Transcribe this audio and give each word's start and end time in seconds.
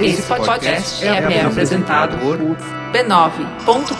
Esse 0.00 0.22
podcast 0.22 1.06
é 1.06 1.42
apresentado 1.42 2.18
por 2.18 2.36
b9.com.br. 2.38 3.94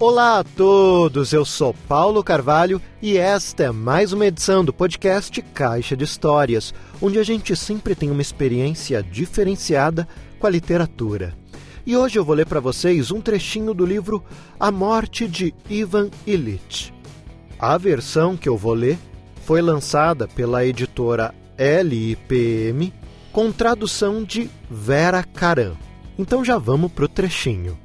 Olá 0.00 0.40
a 0.40 0.44
todos, 0.44 1.32
eu 1.32 1.44
sou 1.44 1.72
Paulo 1.86 2.24
Carvalho 2.24 2.82
e 3.00 3.16
esta 3.16 3.64
é 3.64 3.70
mais 3.70 4.12
uma 4.12 4.26
edição 4.26 4.64
do 4.64 4.72
podcast 4.72 5.40
Caixa 5.54 5.96
de 5.96 6.02
Histórias, 6.02 6.74
onde 7.00 7.18
a 7.18 7.22
gente 7.22 7.54
sempre 7.54 7.94
tem 7.94 8.10
uma 8.10 8.22
experiência 8.22 9.04
diferenciada 9.04 10.08
com 10.40 10.46
a 10.48 10.50
literatura. 10.50 11.39
E 11.90 11.96
hoje 11.96 12.20
eu 12.20 12.24
vou 12.24 12.36
ler 12.36 12.46
para 12.46 12.60
vocês 12.60 13.10
um 13.10 13.20
trechinho 13.20 13.74
do 13.74 13.84
livro 13.84 14.22
A 14.60 14.70
Morte 14.70 15.26
de 15.26 15.52
Ivan 15.68 16.08
Illich. 16.24 16.94
A 17.58 17.76
versão 17.76 18.36
que 18.36 18.48
eu 18.48 18.56
vou 18.56 18.74
ler 18.74 18.96
foi 19.42 19.60
lançada 19.60 20.28
pela 20.28 20.64
editora 20.64 21.34
LIPM 21.58 22.92
com 23.32 23.50
tradução 23.50 24.22
de 24.22 24.48
Vera 24.70 25.24
Caram. 25.24 25.76
Então 26.16 26.44
já 26.44 26.58
vamos 26.58 26.92
pro 26.92 27.08
trechinho. 27.08 27.76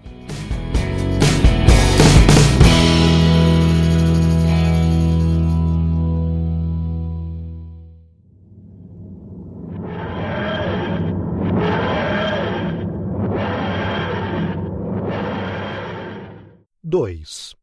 2 17.26 17.56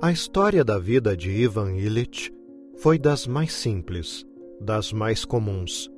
A 0.00 0.12
história 0.12 0.64
da 0.64 0.78
vida 0.78 1.16
de 1.16 1.30
Ivan 1.30 1.72
Illich 1.72 2.32
foi 2.76 2.98
das 2.98 3.26
mais 3.26 3.52
simples, 3.52 4.24
das 4.60 4.92
mais 4.92 5.24
comuns 5.24 5.90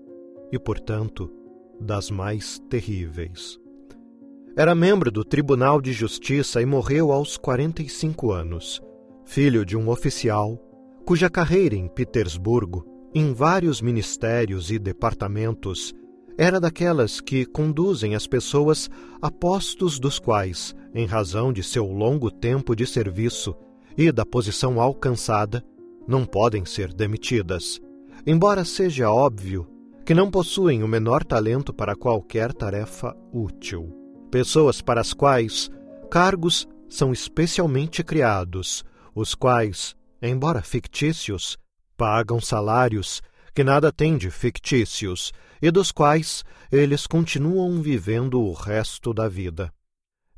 e, 0.51 0.59
portanto, 0.59 1.31
das 1.79 2.11
mais 2.11 2.59
terríveis. 2.71 3.59
Era 4.57 4.75
membro 4.75 5.11
do 5.11 5.23
Tribunal 5.23 5.83
de 5.83 5.93
Justiça 5.93 6.63
e 6.63 6.67
morreu 6.67 7.13
aos 7.13 7.37
45 7.37 8.33
anos, 8.33 8.81
filho 9.27 9.67
de 9.67 9.77
um 9.77 9.91
oficial 9.91 10.59
cuja 11.05 11.29
carreira 11.29 11.75
em 11.75 11.89
Petersburgo 11.89 12.98
em 13.15 13.33
vários 13.33 13.81
ministérios 13.81 14.71
e 14.71 14.79
departamentos, 14.79 15.95
era 16.37 16.61
daquelas 16.61 17.21
que 17.21 17.45
conduzem 17.45 18.15
as 18.15 18.27
pessoas 18.27 18.89
a 19.21 19.31
postos 19.31 19.99
dos 19.99 20.19
quais, 20.19 20.75
em 20.95 21.05
razão 21.05 21.53
de 21.53 21.63
seu 21.63 21.87
longo 21.87 22.31
tempo 22.31 22.77
de 22.77 22.87
serviço 22.87 23.57
e 23.97 24.13
da 24.13 24.25
posição 24.25 24.81
alcançada, 24.81 25.65
não 26.07 26.25
podem 26.25 26.65
ser 26.65 26.93
demitidas, 26.93 27.81
embora 28.27 28.65
seja 28.65 29.11
óbvio 29.11 29.69
que 30.07 30.15
não 30.15 30.31
possuem 30.31 30.83
o 30.83 30.89
menor 30.89 31.25
talento 31.25 31.73
para 31.75 31.97
qualquer 31.97 32.53
tarefa 32.55 33.15
útil. 33.33 33.93
Pessoas 34.31 34.81
para 34.81 35.01
as 35.01 35.13
quais 35.13 35.71
cargos 36.11 36.67
são 36.89 37.13
especialmente 37.13 38.03
criados, 38.03 38.85
os 39.15 39.35
quais, 39.35 39.95
embora 40.23 40.63
fictícios, 40.63 41.59
pagam 41.99 42.41
salários 42.41 43.21
que 43.53 43.65
nada 43.65 43.91
têm 43.91 44.17
de 44.17 44.31
fictícios 44.31 45.33
e 45.61 45.69
dos 45.69 45.91
quais 45.91 46.45
eles 46.71 47.09
continuam 47.09 47.83
vivendo 47.83 48.41
o 48.41 48.53
resto 48.53 49.13
da 49.13 49.29
vida. 49.29 49.75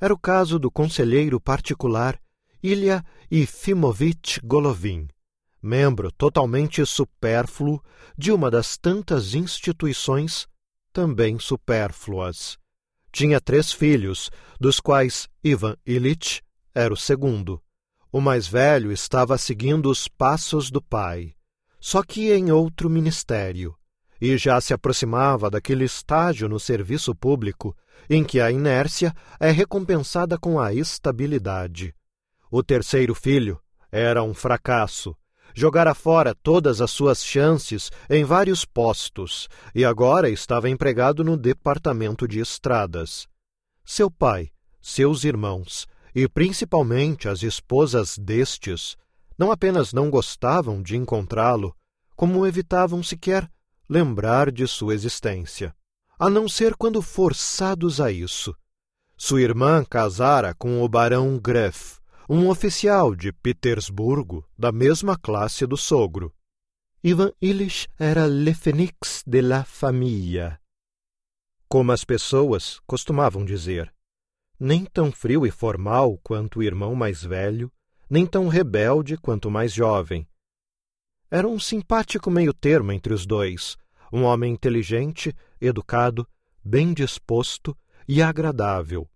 Era 0.01 0.15
o 0.15 0.19
caso 0.19 0.59
do 0.59 0.71
conselheiro 0.71 1.39
particular 1.39 2.19
Ilya 2.63 3.05
Ifimovich 3.31 4.41
Golovin, 4.43 5.07
membro 5.63 6.11
totalmente 6.11 6.85
supérfluo 6.87 7.83
de 8.17 8.33
uma 8.33 8.51
das 8.51 8.79
tantas 8.79 9.35
instituições 9.35 10.49
também 10.95 11.39
supérfluas. 11.39 12.57
Tinha 13.13 13.39
três 13.39 13.71
filhos, 13.71 14.31
dos 14.59 14.81
quais 14.81 15.29
Ivan 15.45 15.77
Ilitch 15.85 16.41
era 16.75 16.95
o 16.95 16.97
segundo. 16.97 17.61
O 18.11 18.19
mais 18.19 18.47
velho 18.47 18.91
estava 18.91 19.37
seguindo 19.37 19.91
os 19.91 20.09
passos 20.09 20.71
do 20.71 20.81
pai 20.81 21.35
só 21.81 22.03
que 22.03 22.31
em 22.33 22.53
outro 22.53 22.91
ministério, 22.91 23.75
e 24.21 24.37
já 24.37 24.61
se 24.61 24.75
aproximava 24.75 25.51
daquele 25.51 25.85
estágio 25.85 26.49
no 26.49 26.61
serviço 26.61 27.15
público 27.15 27.75
em 28.09 28.23
que 28.23 28.39
a 28.41 28.51
inércia 28.51 29.15
é 29.39 29.51
recompensada 29.51 30.39
com 30.39 30.61
a 30.61 30.75
estabilidade. 30.75 31.95
O 32.51 32.63
terceiro 32.63 33.15
filho 33.15 33.59
era 33.91 34.23
um 34.23 34.35
fracasso. 34.35 35.17
Jogara 35.55 35.95
fora 35.95 36.35
todas 36.35 36.81
as 36.81 36.91
suas 36.91 37.25
chances 37.25 37.91
em 38.09 38.25
vários 38.25 38.65
postos 38.65 39.49
e 39.75 39.85
agora 39.85 40.29
estava 40.29 40.69
empregado 40.69 41.25
no 41.25 41.37
departamento 41.37 42.29
de 42.29 42.39
estradas. 42.39 43.27
Seu 43.85 44.11
pai, 44.11 44.51
seus 44.81 45.25
irmãos 45.25 45.89
e 46.15 46.29
principalmente 46.29 47.29
as 47.29 47.43
esposas 47.43 48.19
destes 48.19 48.97
não 49.41 49.51
apenas 49.51 49.95
não 49.95 50.11
gostavam 50.11 50.83
de 50.83 50.99
encontrá-lo, 50.99 51.75
como 52.15 52.47
evitavam 52.47 53.03
sequer 53.03 53.51
lembrar 53.89 54.53
de 54.53 54.67
sua 54.69 54.93
existência, 54.93 55.75
a 56.19 56.29
não 56.29 56.47
ser 56.47 56.77
quando 56.77 57.01
forçados 57.01 58.03
a 58.03 58.13
isso. 58.13 58.55
Sua 59.17 59.41
irmã 59.41 59.83
casara 59.83 60.55
com 60.55 60.83
o 60.83 60.89
barão 60.89 61.39
Greff, 61.39 62.01
um 62.29 62.51
oficial 62.51 63.17
de 63.17 63.33
Petersburgo 63.33 64.47
da 64.59 64.71
mesma 64.71 65.17
classe 65.17 65.67
do 65.67 65.77
sogro. 65.79 66.35
Ivan 67.03 67.33
Illich 67.41 67.89
era 67.99 68.27
le 68.27 68.53
phénix 68.53 69.25
de 69.27 69.41
la 69.41 69.65
famille. 69.65 70.59
Como 71.67 71.93
as 71.93 72.05
pessoas 72.05 72.79
costumavam 72.87 73.43
dizer, 73.43 73.91
nem 74.59 74.85
tão 74.85 75.11
frio 75.11 75.47
e 75.47 75.51
formal 75.51 76.19
quanto 76.23 76.59
o 76.59 76.63
irmão 76.63 76.95
mais 76.95 77.25
velho, 77.25 77.73
nem 78.11 78.27
tão 78.27 78.49
rebelde 78.49 79.17
quanto 79.17 79.49
mais 79.49 79.73
jovem. 79.73 80.27
Era 81.31 81.47
um 81.47 81.61
simpático 81.61 82.29
meio-termo 82.29 82.91
entre 82.91 83.15
os 83.15 83.25
dois, 83.25 83.77
um 84.13 84.25
homem 84.25 84.53
inteligente, 84.53 85.33
educado, 85.61 86.27
bem 86.65 86.93
disposto 86.93 87.77
e 88.09 88.21
agradável. 88.21 89.09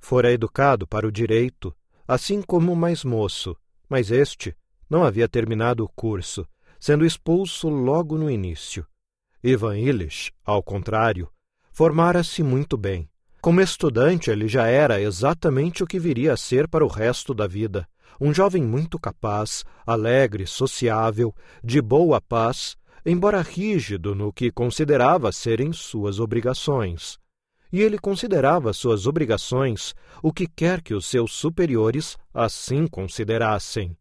Fora 0.00 0.32
educado 0.32 0.86
para 0.86 1.06
o 1.06 1.12
direito, 1.12 1.76
assim 2.06 2.40
como 2.40 2.72
o 2.72 2.76
mais 2.76 3.04
moço, 3.04 3.54
mas 3.88 4.10
este 4.10 4.56
não 4.88 5.04
havia 5.04 5.28
terminado 5.28 5.84
o 5.84 5.88
curso, 5.88 6.48
sendo 6.80 7.04
expulso 7.04 7.68
logo 7.68 8.16
no 8.16 8.30
início. 8.30 8.86
Ivan 9.44 9.78
Illich, 9.78 10.32
ao 10.44 10.62
contrário, 10.62 11.30
formara-se 11.70 12.42
muito 12.42 12.78
bem. 12.78 13.08
Como 13.40 13.60
estudante, 13.60 14.30
ele 14.30 14.48
já 14.48 14.66
era 14.66 15.00
exatamente 15.00 15.84
o 15.84 15.86
que 15.86 15.98
viria 15.98 16.32
a 16.32 16.36
ser 16.36 16.66
para 16.66 16.84
o 16.84 16.88
resto 16.88 17.34
da 17.34 17.46
vida, 17.46 17.86
um 18.20 18.32
jovem 18.34 18.62
muito 18.62 18.98
capaz, 18.98 19.64
alegre, 19.86 20.46
sociável, 20.46 21.34
de 21.62 21.80
boa 21.80 22.20
paz, 22.20 22.76
embora 23.04 23.40
rígido 23.40 24.14
no 24.14 24.32
que 24.32 24.50
considerava 24.50 25.32
serem 25.32 25.72
suas 25.72 26.20
obrigações. 26.20 27.18
E 27.72 27.80
ele 27.80 27.98
considerava 27.98 28.72
suas 28.72 29.06
obrigações 29.06 29.94
o 30.22 30.32
que 30.32 30.46
quer 30.46 30.82
que 30.82 30.94
os 30.94 31.06
seus 31.06 31.32
superiores 31.32 32.16
assim 32.32 32.86
considerassem. 32.86 33.96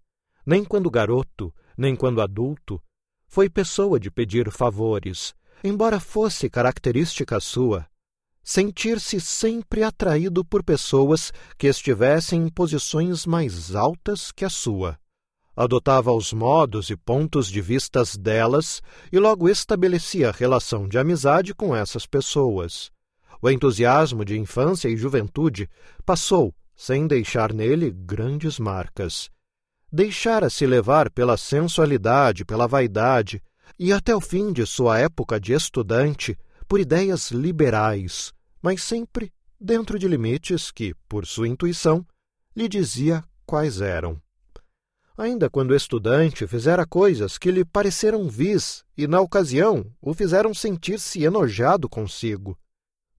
Nem 0.46 0.64
quando 0.64 0.90
garoto, 0.90 1.54
nem 1.78 1.96
quando 1.96 2.22
adulto, 2.22 2.82
foi 3.28 3.50
pessoa 3.50 4.00
de 4.00 4.10
pedir 4.10 4.50
favores, 4.50 5.36
embora 5.64 6.00
fosse 6.00 6.50
característica 6.50 7.40
sua, 7.40 7.86
sentir-se 8.48 9.20
sempre 9.20 9.84
atraído 9.84 10.46
por 10.46 10.64
pessoas 10.64 11.34
que 11.58 11.68
estivessem 11.68 12.44
em 12.44 12.50
posições 12.50 13.26
mais 13.26 13.76
altas 13.76 14.32
que 14.32 14.46
a 14.46 14.50
sua. 14.50 14.98
Adotava 15.54 16.14
os 16.14 16.32
modos 16.32 16.90
e 16.90 16.96
pontos 16.96 17.50
de 17.50 17.60
vistas 17.60 18.16
delas 18.16 18.82
e 19.12 19.20
logo 19.20 19.50
estabelecia 19.50 20.32
relação 20.32 20.88
de 20.88 20.98
amizade 20.98 21.54
com 21.54 21.76
essas 21.76 22.06
pessoas. 22.06 22.90
O 23.42 23.50
entusiasmo 23.50 24.24
de 24.24 24.40
infância 24.40 24.88
e 24.88 24.96
juventude 24.96 25.70
passou, 26.06 26.56
sem 26.74 27.06
deixar 27.06 27.52
nele 27.52 27.92
grandes 27.92 28.58
marcas. 28.60 29.30
Deixara-se 29.92 30.66
levar 30.66 31.12
pela 31.12 31.36
sensualidade, 31.36 32.46
pela 32.46 32.66
vaidade, 32.66 33.44
e 33.78 33.92
até 33.92 34.16
o 34.16 34.22
fim 34.22 34.54
de 34.54 34.66
sua 34.66 35.00
época 35.00 35.38
de 35.38 35.52
estudante, 35.52 36.38
por 36.66 36.80
ideias 36.80 37.32
liberais, 37.32 38.34
mas 38.62 38.84
sempre 38.84 39.32
dentro 39.60 39.98
de 39.98 40.08
limites 40.08 40.72
que, 40.72 40.94
por 41.08 41.26
sua 41.26 41.48
intuição, 41.48 42.06
lhe 42.56 42.68
dizia 42.68 43.24
quais 43.46 43.82
eram. 43.82 44.22
ainda 45.18 45.50
quando 45.50 45.76
estudante 45.76 46.46
fizera 46.46 46.86
coisas 46.86 47.40
que 47.40 47.50
lhe 47.50 47.66
pareceram 47.66 48.30
vis 48.30 48.84
e, 48.96 49.08
na 49.08 49.20
ocasião, 49.20 49.92
o 50.00 50.14
fizeram 50.14 50.54
sentir-se 50.54 51.24
enojado 51.24 51.90
consigo. 51.90 52.58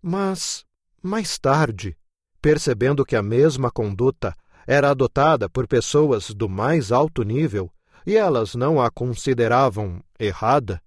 Mas, 0.00 0.64
mais 1.02 1.38
tarde, 1.38 1.96
percebendo 2.40 3.04
que 3.04 3.16
a 3.16 3.22
mesma 3.22 3.70
conduta 3.70 4.32
era 4.66 4.90
adotada 4.90 5.48
por 5.48 5.66
pessoas 5.66 6.30
do 6.30 6.48
mais 6.48 6.92
alto 6.92 7.22
nível 7.22 7.72
e 8.06 8.16
elas 8.16 8.54
não 8.54 8.80
a 8.80 8.90
consideravam 8.90 10.02
errada, 10.18 10.80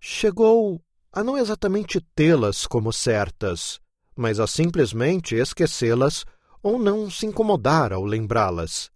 chegou 0.00 0.82
a 1.12 1.22
não 1.22 1.36
exatamente 1.36 2.00
tê-las 2.14 2.66
como 2.66 2.92
certas, 2.92 3.80
mas 4.16 4.38
a 4.38 4.46
simplesmente 4.46 5.34
esquecê-las 5.34 6.24
ou 6.62 6.78
não 6.78 7.10
se 7.10 7.26
incomodar 7.26 7.92
ao 7.92 8.04
lembrá-las. 8.04 8.90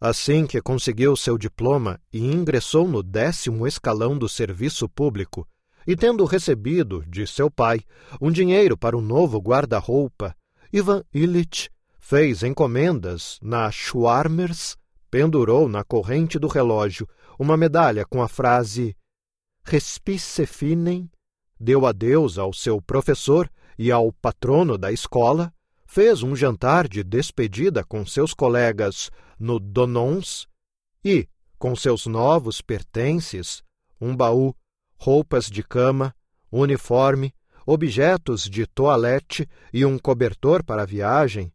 Assim 0.00 0.46
que 0.46 0.62
conseguiu 0.62 1.16
seu 1.16 1.36
diploma 1.36 2.00
e 2.12 2.20
ingressou 2.20 2.86
no 2.86 3.02
décimo 3.02 3.66
escalão 3.66 4.16
do 4.16 4.28
serviço 4.28 4.88
público, 4.88 5.46
e 5.86 5.96
tendo 5.96 6.24
recebido, 6.24 7.04
de 7.08 7.26
seu 7.26 7.50
pai, 7.50 7.80
um 8.20 8.30
dinheiro 8.30 8.76
para 8.76 8.96
um 8.96 9.00
novo 9.00 9.38
guarda-roupa, 9.38 10.36
Ivan 10.72 11.02
Illich 11.12 11.70
fez 11.98 12.42
encomendas 12.42 13.38
na 13.42 13.70
Schwarmers, 13.70 14.76
pendurou 15.10 15.68
na 15.68 15.82
corrente 15.82 16.38
do 16.38 16.46
relógio 16.46 17.08
uma 17.38 17.56
medalha 17.56 18.04
com 18.04 18.22
a 18.22 18.28
frase 18.28 18.94
Respice 19.64 20.46
finem, 20.46 21.10
deu 21.58 21.84
adeus 21.86 22.38
ao 22.38 22.52
seu 22.52 22.80
professor 22.80 23.50
e 23.78 23.92
ao 23.92 24.12
patrono 24.12 24.76
da 24.76 24.90
escola, 24.90 25.52
fez 25.86 26.22
um 26.22 26.34
jantar 26.34 26.88
de 26.88 27.02
despedida 27.02 27.84
com 27.84 28.04
seus 28.04 28.34
colegas 28.34 29.10
no 29.38 29.58
Donons 29.58 30.46
e, 31.04 31.28
com 31.58 31.74
seus 31.76 32.06
novos 32.06 32.60
pertences, 32.60 33.62
um 34.00 34.14
baú, 34.14 34.54
roupas 34.96 35.46
de 35.46 35.62
cama, 35.62 36.14
uniforme, 36.50 37.32
objetos 37.64 38.42
de 38.44 38.66
toalete 38.66 39.48
e 39.72 39.84
um 39.84 39.98
cobertor 39.98 40.64
para 40.64 40.82
a 40.82 40.86
viagem, 40.86 41.52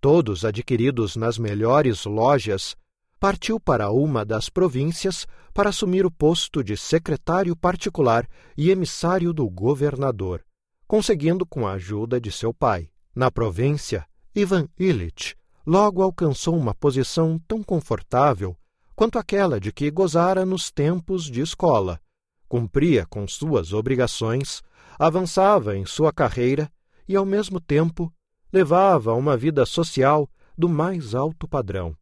todos 0.00 0.44
adquiridos 0.44 1.16
nas 1.16 1.38
melhores 1.38 2.04
lojas, 2.04 2.76
partiu 3.18 3.58
para 3.58 3.90
uma 3.90 4.24
das 4.24 4.50
províncias 4.50 5.26
para 5.54 5.70
assumir 5.70 6.04
o 6.04 6.10
posto 6.10 6.62
de 6.62 6.76
secretário 6.76 7.56
particular 7.56 8.28
e 8.56 8.70
emissário 8.70 9.32
do 9.32 9.48
governador, 9.48 10.44
conseguindo 10.86 11.46
com 11.46 11.66
a 11.66 11.72
ajuda 11.72 12.20
de 12.20 12.30
seu 12.30 12.52
pai. 12.52 12.88
Na 13.14 13.30
província, 13.30 14.06
Ivan 14.34 14.68
Illich 14.78 15.36
logo 15.66 16.02
alcançou 16.02 16.56
uma 16.56 16.74
posição 16.74 17.38
tão 17.46 17.62
confortável 17.62 18.56
quanto 18.94 19.18
aquela 19.18 19.58
de 19.58 19.72
que 19.72 19.90
gozara 19.90 20.44
nos 20.44 20.70
tempos 20.70 21.24
de 21.24 21.40
escola. 21.40 22.00
Cumpria 22.48 23.06
com 23.06 23.26
suas 23.26 23.72
obrigações, 23.72 24.62
avançava 24.98 25.76
em 25.76 25.86
sua 25.86 26.12
carreira 26.12 26.70
e, 27.08 27.16
ao 27.16 27.24
mesmo 27.24 27.60
tempo, 27.60 28.12
levava 28.52 29.14
uma 29.14 29.36
vida 29.36 29.66
social 29.66 30.28
do 30.56 30.68
mais 30.68 31.14
alto 31.14 31.48
padrão. 31.48 31.96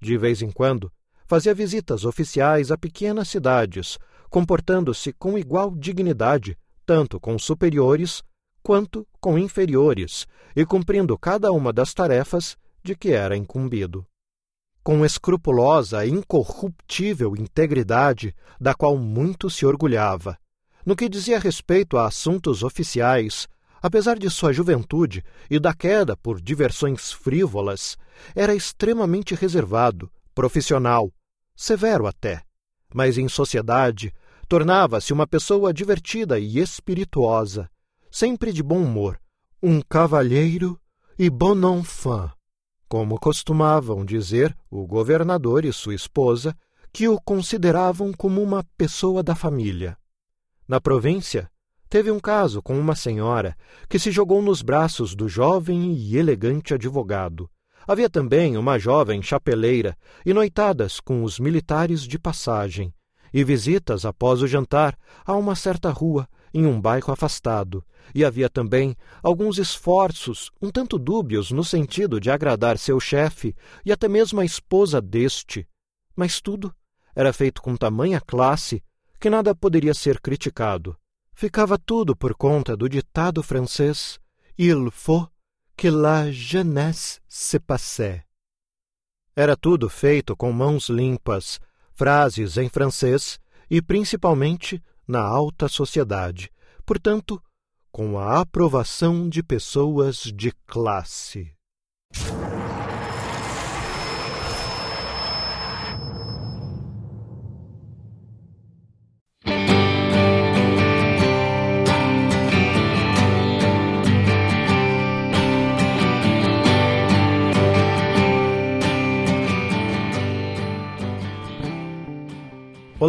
De 0.00 0.18
vez 0.18 0.42
em 0.42 0.50
quando, 0.50 0.92
fazia 1.24 1.54
visitas 1.54 2.04
oficiais 2.04 2.70
a 2.70 2.76
pequenas 2.76 3.28
cidades, 3.28 3.98
comportando-se 4.28 5.12
com 5.12 5.38
igual 5.38 5.74
dignidade 5.74 6.58
tanto 6.84 7.18
com 7.20 7.38
superiores 7.38 8.22
quanto 8.62 9.06
com 9.20 9.38
inferiores, 9.38 10.26
e 10.56 10.64
cumprindo 10.64 11.18
cada 11.18 11.52
uma 11.52 11.72
das 11.72 11.92
tarefas 11.92 12.56
de 12.82 12.96
que 12.96 13.10
era 13.10 13.36
incumbido. 13.36 14.06
Com 14.82 15.04
escrupulosa 15.04 16.04
e 16.06 16.10
incorruptível 16.10 17.36
integridade, 17.36 18.34
da 18.58 18.74
qual 18.74 18.96
muito 18.96 19.50
se 19.50 19.66
orgulhava. 19.66 20.38
No 20.84 20.96
que 20.96 21.08
dizia 21.08 21.38
respeito 21.38 21.96
a 21.96 22.06
assuntos 22.06 22.62
oficiais, 22.62 23.48
apesar 23.82 24.18
de 24.18 24.30
sua 24.30 24.52
juventude 24.52 25.22
e 25.50 25.58
da 25.58 25.74
queda 25.74 26.16
por 26.16 26.40
diversões 26.40 27.12
frívolas, 27.12 27.98
era 28.34 28.54
extremamente 28.54 29.34
reservado, 29.34 30.10
profissional, 30.34 31.12
severo 31.54 32.06
até, 32.06 32.42
mas 32.94 33.18
em 33.18 33.28
sociedade 33.28 34.12
tornava-se 34.44 35.12
uma 35.12 35.26
pessoa 35.26 35.72
divertida 35.72 36.38
e 36.38 36.58
espirituosa, 36.58 37.70
sempre 38.10 38.52
de 38.52 38.62
bom 38.62 38.82
humor, 38.82 39.20
um 39.62 39.80
cavalheiro 39.80 40.78
e 41.18 41.30
bon 41.30 41.56
enfant, 41.78 42.30
como 42.88 43.18
costumavam 43.18 44.04
dizer 44.04 44.56
o 44.70 44.86
governador 44.86 45.64
e 45.64 45.72
sua 45.72 45.94
esposa, 45.94 46.56
que 46.92 47.08
o 47.08 47.20
consideravam 47.20 48.12
como 48.12 48.42
uma 48.42 48.64
pessoa 48.76 49.22
da 49.22 49.34
família. 49.34 49.96
Na 50.68 50.80
província, 50.80 51.50
teve 51.88 52.10
um 52.10 52.20
caso 52.20 52.62
com 52.62 52.78
uma 52.78 52.94
senhora 52.94 53.56
que 53.88 53.98
se 53.98 54.10
jogou 54.10 54.40
nos 54.40 54.62
braços 54.62 55.14
do 55.14 55.28
jovem 55.28 55.92
e 55.92 56.16
elegante 56.16 56.72
advogado. 56.72 57.50
Havia 57.86 58.08
também 58.08 58.56
uma 58.56 58.78
jovem 58.78 59.22
chapeleira 59.22 59.96
e 60.24 60.32
noitadas 60.32 61.00
com 61.00 61.22
os 61.22 61.38
militares 61.38 62.02
de 62.02 62.18
passagem, 62.18 62.94
e 63.34 63.42
visitas 63.42 64.06
após 64.06 64.40
o 64.40 64.46
jantar 64.46 64.96
a 65.26 65.34
uma 65.34 65.56
certa 65.56 65.90
rua 65.90 66.28
em 66.54 66.64
um 66.64 66.80
bairro 66.80 67.12
afastado, 67.12 67.84
e 68.14 68.24
havia 68.24 68.48
também 68.48 68.96
alguns 69.20 69.58
esforços 69.58 70.52
um 70.62 70.70
tanto 70.70 70.96
dúbios 71.00 71.50
no 71.50 71.64
sentido 71.64 72.20
de 72.20 72.30
agradar 72.30 72.78
seu 72.78 73.00
chefe 73.00 73.56
e 73.84 73.90
até 73.90 74.06
mesmo 74.06 74.40
a 74.40 74.44
esposa 74.44 75.02
deste. 75.02 75.66
Mas 76.14 76.40
tudo 76.40 76.72
era 77.12 77.32
feito 77.32 77.60
com 77.60 77.74
tamanha 77.74 78.20
classe 78.20 78.80
que 79.18 79.28
nada 79.28 79.52
poderia 79.52 79.94
ser 79.94 80.20
criticado. 80.20 80.96
Ficava 81.32 81.76
tudo 81.76 82.14
por 82.14 82.36
conta 82.36 82.76
do 82.76 82.88
ditado 82.88 83.42
francês 83.42 84.20
Il 84.56 84.92
faut 84.92 85.28
que 85.76 85.90
la 85.90 86.30
jeunesse 86.30 87.20
se 87.26 87.58
passe. 87.58 88.22
Era 89.34 89.56
tudo 89.56 89.88
feito 89.88 90.36
com 90.36 90.52
mãos 90.52 90.88
limpas, 90.88 91.58
frases 91.94 92.56
em 92.56 92.68
francês 92.68 93.38
e 93.70 93.80
principalmente 93.80 94.82
na 95.06 95.20
alta 95.20 95.68
sociedade, 95.68 96.50
portanto, 96.84 97.40
com 97.92 98.18
a 98.18 98.40
aprovação 98.40 99.28
de 99.28 99.42
pessoas 99.42 100.16
de 100.16 100.52
classe. 100.66 101.52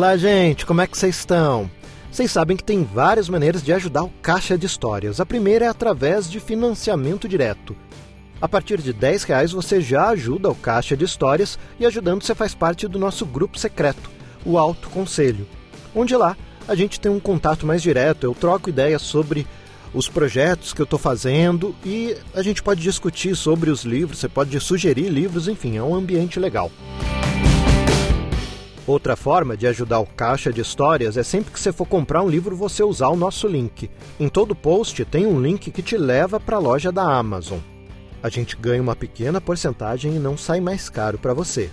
Olá, 0.06 0.18
gente, 0.18 0.68
como 0.68 0.82
é 0.82 0.86
que 0.86 0.96
vocês 0.96 1.16
estão? 1.18 1.68
Vocês 2.12 2.32
sabem 2.32 2.56
que 2.56 2.64
tem 2.64 2.84
várias 2.84 3.28
maneiras 3.28 3.64
de 3.64 3.74
ajudar 3.74 4.04
o 4.04 4.14
Caixa 4.22 4.56
de 4.56 4.68
Histórias. 4.68 5.20
A 5.20 5.26
primeira 5.26 5.66
é 5.66 5.68
através 5.68 6.30
de 6.30 6.40
financiamento 6.40 7.28
direto. 7.28 7.76
A 8.40 8.48
partir 8.48 8.80
de 8.84 8.94
10 8.94 9.24
reais 9.24 9.52
você 9.52 9.82
já 9.82 10.10
ajuda 10.10 10.48
o 10.48 10.54
Caixa 10.54 10.96
de 10.96 11.04
Histórias 11.04 11.58
e 11.80 11.88
ajudando 11.88 12.22
você 12.22 12.36
faz 12.36 12.54
parte 12.54 12.88
do 12.88 13.00
nosso 13.00 13.26
grupo 13.26 13.58
secreto, 13.58 14.12
o 14.46 14.60
Alto 14.60 14.92
Conselho, 14.92 15.48
onde 15.96 16.16
lá 16.16 16.38
a 16.68 16.76
gente 16.76 17.00
tem 17.00 17.12
um 17.12 17.20
contato 17.20 17.66
mais 17.66 17.82
direto, 17.82 18.26
eu 18.26 18.36
troco 18.36 18.70
ideias 18.70 19.02
sobre 19.02 19.48
os 19.92 20.08
projetos 20.08 20.72
que 20.72 20.82
eu 20.82 20.86
estou 20.86 21.00
fazendo 21.00 21.76
e 21.84 22.16
a 22.36 22.44
gente 22.44 22.62
pode 22.62 22.80
discutir 22.80 23.36
sobre 23.36 23.72
os 23.72 23.84
livros, 23.84 24.20
você 24.20 24.30
pode 24.30 24.60
sugerir 24.60 25.10
livros, 25.10 25.48
enfim, 25.48 25.78
é 25.78 25.82
um 25.82 25.96
ambiente 25.96 26.40
legal. 26.40 26.72
Outra 28.88 29.16
forma 29.16 29.58
de 29.58 29.66
ajudar 29.66 30.00
o 30.00 30.06
Caixa 30.06 30.54
de 30.54 30.62
Histórias 30.62 31.18
é 31.18 31.24
sempre 31.24 31.52
que 31.52 31.60
você 31.60 31.72
for 31.72 31.88
comprar 31.88 32.22
um 32.22 32.30
livro 32.30 32.56
você 32.56 32.84
usar 32.84 33.08
o 33.08 33.16
nosso 33.16 33.48
link. 33.48 33.90
Em 34.20 34.30
todo 34.30 34.54
post 34.54 35.04
tem 35.06 35.26
um 35.26 35.42
link 35.42 35.72
que 35.72 35.82
te 35.82 35.98
leva 35.98 36.40
para 36.40 36.58
a 36.58 36.60
loja 36.60 36.92
da 36.92 37.02
Amazon. 37.02 37.58
A 38.22 38.30
gente 38.30 38.56
ganha 38.56 38.82
uma 38.82 38.96
pequena 38.96 39.42
porcentagem 39.42 40.16
e 40.16 40.20
não 40.20 40.38
sai 40.38 40.62
mais 40.62 40.88
caro 40.88 41.18
para 41.18 41.34
você. 41.34 41.72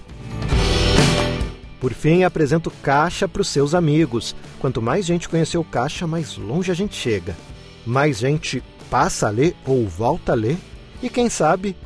Por 1.78 1.92
fim, 1.92 2.23
apresento 2.25 2.71
Caixa 2.83 3.28
para 3.28 3.42
os 3.42 3.49
seus 3.49 3.75
amigos. 3.75 4.35
Quanto 4.59 4.81
mais 4.81 5.04
gente 5.04 5.28
conhecer 5.28 5.59
o 5.59 5.64
Caixa, 5.64 6.07
mais 6.07 6.38
longe 6.38 6.71
a 6.71 6.75
gente 6.75 6.95
chega. 6.95 7.37
Mais 7.85 8.21
gente 8.21 8.62
passa 8.88 9.26
a 9.26 9.31
ler 9.31 9.54
ou 9.66 9.87
volta 9.87 10.33
a 10.33 10.35
ler. 10.35 10.57
E 11.02 11.11
quem 11.11 11.28
sabe, 11.28 11.76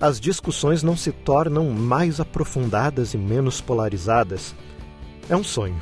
as 0.00 0.20
discussões 0.20 0.82
não 0.84 0.96
se 0.96 1.10
tornam 1.10 1.70
mais 1.70 2.20
aprofundadas 2.20 3.14
e 3.14 3.18
menos 3.18 3.60
polarizadas. 3.60 4.54
É 5.28 5.36
um 5.36 5.44
sonho. 5.44 5.76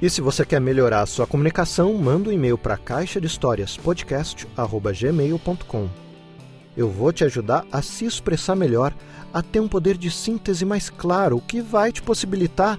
E 0.00 0.08
se 0.08 0.20
você 0.20 0.46
quer 0.46 0.60
melhorar 0.60 1.02
a 1.02 1.06
sua 1.06 1.26
comunicação, 1.26 1.92
manda 1.94 2.30
um 2.30 2.32
e-mail 2.32 2.56
para 2.56 2.76
caixa 2.76 3.20
de 3.20 3.26
histórias 3.26 3.76
podcast@gmail.com. 3.76 5.88
eu 6.76 6.88
vou 6.88 7.12
te 7.12 7.24
ajudar 7.24 7.66
a 7.72 7.82
se 7.82 8.04
expressar 8.04 8.54
melhor, 8.54 8.94
a 9.34 9.42
ter 9.42 9.58
um 9.58 9.66
poder 9.66 9.96
de 9.96 10.08
síntese 10.08 10.64
mais 10.64 10.88
claro, 10.88 11.38
o 11.38 11.40
que 11.40 11.60
vai 11.60 11.90
te 11.90 12.00
possibilitar 12.00 12.78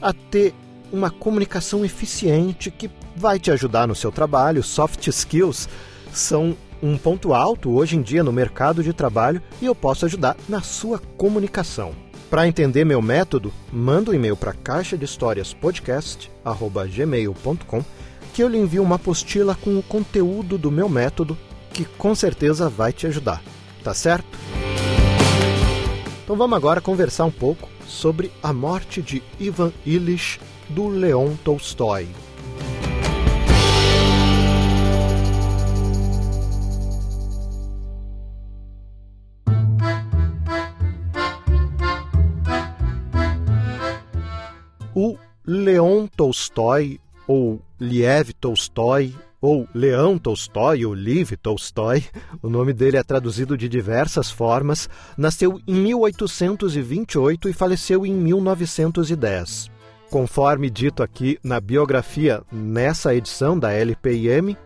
a 0.00 0.12
ter 0.12 0.54
uma 0.92 1.10
comunicação 1.10 1.84
eficiente 1.84 2.70
que 2.70 2.88
vai 3.16 3.40
te 3.40 3.50
ajudar 3.50 3.88
no 3.88 3.96
seu 3.96 4.12
trabalho. 4.12 4.62
Soft 4.62 5.04
skills 5.08 5.68
são 6.12 6.56
um 6.80 6.96
ponto 6.96 7.34
alto 7.34 7.72
hoje 7.72 7.96
em 7.96 8.02
dia 8.02 8.22
no 8.22 8.32
mercado 8.32 8.84
de 8.84 8.92
trabalho 8.92 9.42
e 9.60 9.66
eu 9.66 9.74
posso 9.74 10.06
ajudar 10.06 10.36
na 10.48 10.60
sua 10.60 11.00
comunicação. 11.16 11.92
Para 12.32 12.48
entender 12.48 12.84
meu 12.86 13.02
método, 13.02 13.52
manda 13.70 14.10
um 14.10 14.14
e-mail 14.14 14.34
para 14.34 14.54
caixa 14.54 14.96
de 14.96 15.04
histórias 15.04 15.52
podcast@gmail.com 15.52 17.84
que 18.32 18.42
eu 18.42 18.48
lhe 18.48 18.56
envio 18.56 18.82
uma 18.82 18.96
apostila 18.96 19.54
com 19.54 19.78
o 19.78 19.82
conteúdo 19.82 20.56
do 20.56 20.70
meu 20.70 20.88
método 20.88 21.36
que 21.74 21.84
com 21.84 22.14
certeza 22.14 22.70
vai 22.70 22.90
te 22.90 23.06
ajudar. 23.06 23.42
Tá 23.84 23.92
certo? 23.92 24.38
Então 26.24 26.34
vamos 26.34 26.56
agora 26.56 26.80
conversar 26.80 27.26
um 27.26 27.30
pouco 27.30 27.68
sobre 27.86 28.32
a 28.42 28.50
morte 28.50 29.02
de 29.02 29.22
Ivan 29.38 29.70
Illich 29.84 30.40
do 30.70 30.88
Leon 30.88 31.34
Tolstói. 31.44 32.08
Leon 45.82 46.06
Tolstói, 46.06 47.00
ou 47.26 47.60
Liev 47.80 48.32
Tolstói, 48.40 49.12
ou 49.40 49.68
Leão 49.74 50.16
Tolstói, 50.16 50.84
ou 50.84 50.94
Liv 50.94 51.32
Tolstói, 51.42 52.04
o 52.40 52.48
nome 52.48 52.72
dele 52.72 52.98
é 52.98 53.02
traduzido 53.02 53.58
de 53.58 53.68
diversas 53.68 54.30
formas, 54.30 54.88
nasceu 55.18 55.60
em 55.66 55.74
1828 55.74 57.48
e 57.48 57.52
faleceu 57.52 58.06
em 58.06 58.14
1910. 58.14 59.72
Conforme 60.08 60.70
dito 60.70 61.02
aqui 61.02 61.36
na 61.42 61.60
biografia 61.60 62.42
nessa 62.52 63.12
edição 63.12 63.58
da 63.58 63.72
LPM, 63.72 64.56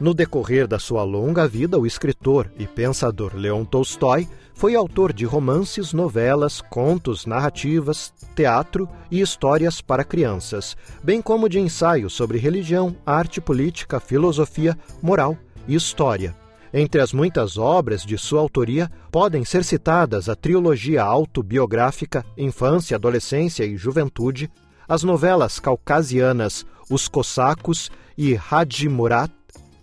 no 0.00 0.14
decorrer 0.14 0.66
da 0.66 0.78
sua 0.78 1.02
longa 1.02 1.46
vida, 1.48 1.78
o 1.78 1.86
escritor 1.86 2.50
e 2.58 2.66
pensador 2.66 3.34
Leon 3.34 3.64
Tolstói 3.64 4.28
foi 4.54 4.74
autor 4.74 5.12
de 5.12 5.24
romances, 5.24 5.92
novelas, 5.92 6.60
contos, 6.60 7.26
narrativas, 7.26 8.12
teatro 8.34 8.88
e 9.10 9.20
histórias 9.20 9.80
para 9.80 10.04
crianças, 10.04 10.76
bem 11.02 11.22
como 11.22 11.48
de 11.48 11.60
ensaios 11.60 12.12
sobre 12.12 12.38
religião, 12.38 12.96
arte 13.06 13.40
política, 13.40 14.00
filosofia, 14.00 14.76
moral 15.00 15.36
e 15.66 15.74
história. 15.74 16.34
Entre 16.72 17.00
as 17.00 17.12
muitas 17.12 17.56
obras 17.56 18.02
de 18.02 18.18
sua 18.18 18.40
autoria, 18.40 18.90
podem 19.10 19.44
ser 19.44 19.64
citadas 19.64 20.28
a 20.28 20.34
trilogia 20.34 21.02
autobiográfica 21.02 22.24
Infância, 22.36 22.96
Adolescência 22.96 23.64
e 23.64 23.76
Juventude, 23.76 24.50
as 24.88 25.02
novelas 25.02 25.58
caucasianas 25.58 26.66
Os 26.90 27.08
Cossacos 27.08 27.90
e 28.16 28.36
Haji 28.36 28.88
Murat, 28.88 29.30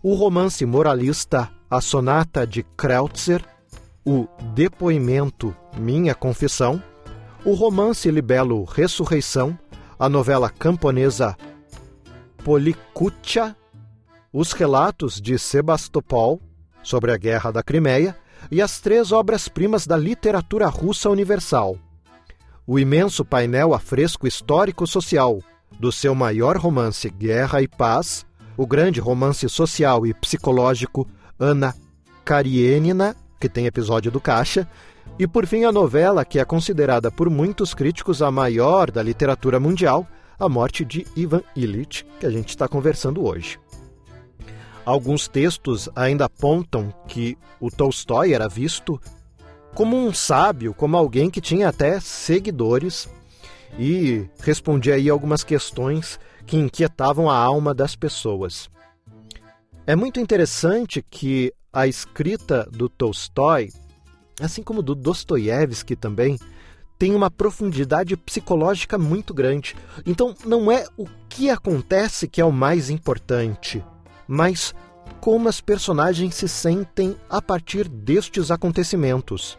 o 0.07 0.13
romance 0.13 0.63
moralista 0.67 1.50
A 1.67 1.81
Sonata 1.81 2.45
de 2.45 2.62
Kreutzer, 2.77 3.43
o 4.05 4.27
depoimento 4.53 5.57
Minha 5.75 6.13
Confissão, 6.13 6.79
o 7.43 7.55
romance 7.55 8.12
libelo 8.12 8.65
Ressurreição, 8.65 9.57
a 9.97 10.07
novela 10.07 10.47
camponesa 10.47 11.35
Polikutia, 12.43 13.57
os 14.31 14.51
relatos 14.51 15.19
de 15.19 15.39
Sebastopol 15.39 16.39
sobre 16.83 17.12
a 17.12 17.17
Guerra 17.17 17.50
da 17.50 17.63
Crimeia 17.63 18.15
e 18.51 18.62
as 18.62 18.79
três 18.79 19.12
obras-primas 19.12 19.88
da 19.88 19.97
literatura 19.97 20.67
russa 20.67 21.09
universal. 21.09 21.79
O 22.67 22.77
imenso 22.77 23.25
painel 23.25 23.74
a 23.74 23.79
fresco 23.79 24.27
histórico-social 24.27 25.39
do 25.79 25.91
seu 25.91 26.13
maior 26.13 26.57
romance 26.57 27.09
Guerra 27.09 27.59
e 27.63 27.67
Paz, 27.67 28.24
o 28.57 28.65
grande 28.65 29.00
romance 29.00 29.47
social 29.50 30.05
e 30.05 30.13
psicológico 30.13 31.07
Ana 31.39 31.75
Karenina 32.24 33.15
que 33.39 33.50
tem 33.50 33.65
episódio 33.65 34.12
do 34.12 34.19
Caixa, 34.19 34.67
e 35.19 35.27
por 35.27 35.45
fim 35.45 35.65
a 35.65 35.71
novela 35.71 36.25
que 36.25 36.39
é 36.39 36.45
considerada 36.45 37.12
por 37.12 37.29
muitos 37.29 37.74
críticos 37.74 38.21
a 38.21 38.31
maior 38.31 38.89
da 38.89 39.03
literatura 39.03 39.59
mundial, 39.59 40.07
A 40.39 40.50
Morte 40.50 40.83
de 40.83 41.05
Ivan 41.15 41.43
Illich, 41.55 42.05
que 42.19 42.25
a 42.25 42.29
gente 42.31 42.50
está 42.50 42.67
conversando 42.67 43.24
hoje. 43.24 43.59
Alguns 44.83 45.27
textos 45.27 45.89
ainda 45.95 46.25
apontam 46.25 46.93
que 47.07 47.38
o 47.59 47.69
Tolstói 47.69 48.33
era 48.33 48.47
visto 48.47 49.00
como 49.74 49.95
um 49.95 50.13
sábio, 50.13 50.74
como 50.74 50.97
alguém 50.97 51.29
que 51.29 51.41
tinha 51.41 51.69
até 51.69 52.00
seguidores 52.00 53.09
e 53.77 54.25
respondia 54.39 54.95
aí 54.95 55.09
algumas 55.09 55.43
questões 55.43 56.19
que 56.46 56.58
inquietavam 56.58 57.30
a 57.30 57.38
alma 57.38 57.74
das 57.74 57.96
pessoas. 57.96 58.70
É 59.88 59.96
muito 59.96 60.20
interessante 60.20 61.04
que 61.10 61.54
a 61.72 61.88
escrita 61.88 62.68
do 62.72 62.88
Tolstói, 62.88 63.70
assim 64.40 64.64
como 64.64 64.82
do 64.82 64.96
Dostoiévski 64.96 65.96
também, 65.96 66.40
tem 66.98 67.14
uma 67.14 67.30
profundidade 67.30 68.16
psicológica 68.16 68.98
muito 68.98 69.34
grande. 69.34 69.75
Então, 70.06 70.34
não 70.46 70.72
é 70.72 70.86
o 70.98 71.06
que 71.30 71.50
acontece 71.50 72.28
que 72.28 72.40
é 72.40 72.46
o 72.46 72.52
mais 72.52 72.90
importante, 72.90 73.84
mas 74.28 74.74
como 75.20 75.50
as 75.50 75.60
personagens 75.60 76.36
se 76.36 76.48
sentem 76.48 77.16
a 77.30 77.42
partir 77.42 77.88
destes 77.88 78.52
acontecimentos. 78.52 79.58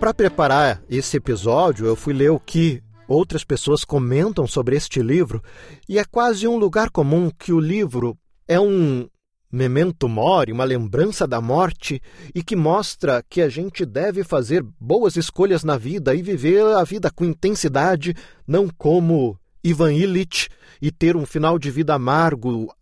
Para 0.00 0.14
preparar 0.14 0.82
esse 0.88 1.16
episódio, 1.16 1.86
eu 1.86 1.96
fui 1.96 2.14
ler 2.14 2.30
o 2.30 2.40
que 2.40 2.82
outras 3.08 3.42
pessoas 3.42 3.84
comentam 3.84 4.46
sobre 4.46 4.76
este 4.76 5.00
livro, 5.00 5.42
e 5.88 5.98
é 5.98 6.04
quase 6.04 6.46
um 6.46 6.56
lugar 6.56 6.90
comum 6.90 7.30
que 7.30 7.52
o 7.52 7.58
livro 7.58 8.16
é 8.46 8.60
um 8.60 9.08
memento 9.50 10.08
mori, 10.08 10.52
uma 10.52 10.64
lembrança 10.64 11.26
da 11.26 11.40
morte, 11.40 12.00
e 12.34 12.42
que 12.42 12.54
mostra 12.54 13.24
que 13.28 13.40
a 13.40 13.48
gente 13.48 13.86
deve 13.86 14.22
fazer 14.22 14.62
boas 14.78 15.16
escolhas 15.16 15.64
na 15.64 15.78
vida 15.78 16.14
e 16.14 16.22
viver 16.22 16.62
a 16.76 16.84
vida 16.84 17.10
com 17.10 17.24
intensidade, 17.24 18.14
não 18.46 18.68
como 18.68 19.38
Ivan 19.64 19.92
Illich 19.92 20.48
e 20.80 20.90
ter 20.90 21.16
um 21.16 21.26
final 21.26 21.58
de 21.58 21.70
vida 21.70 21.94
amargo, 21.94 22.72